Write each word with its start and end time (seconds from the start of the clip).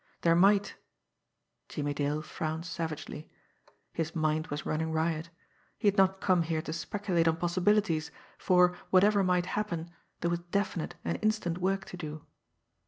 There 0.21 0.33
might 0.33 0.73
Jimmie 1.69 1.93
Dale 1.93 2.23
frowned 2.23 2.65
savagely. 2.65 3.29
His 3.93 4.15
mind 4.15 4.47
was 4.47 4.65
running 4.65 4.91
riot! 4.91 5.29
He 5.77 5.87
had 5.87 5.95
not 5.97 6.19
come 6.19 6.41
here 6.41 6.63
to 6.63 6.73
speculate 6.73 7.27
on 7.27 7.37
possibilities; 7.37 8.09
for, 8.39 8.75
whatever 8.89 9.23
might 9.23 9.45
happen, 9.45 9.91
there 10.21 10.31
was 10.31 10.39
definite 10.49 10.95
and 11.05 11.19
instant 11.21 11.59
work 11.59 11.85
to 11.85 11.97
do. 11.97 12.25